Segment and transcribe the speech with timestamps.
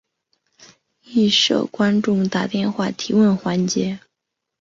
[1.03, 3.99] 亦设观众打电话提问环节。